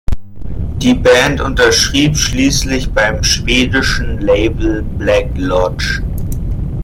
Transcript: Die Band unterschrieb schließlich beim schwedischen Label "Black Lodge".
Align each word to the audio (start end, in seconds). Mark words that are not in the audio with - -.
Die 0.79 0.95
Band 0.95 1.41
unterschrieb 1.41 2.17
schließlich 2.17 2.89
beim 2.89 3.23
schwedischen 3.23 4.17
Label 4.17 4.81
"Black 4.81 5.27
Lodge". 5.37 6.01